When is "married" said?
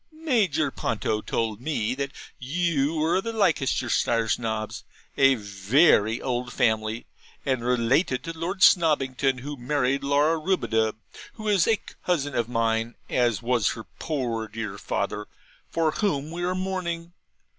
9.55-10.03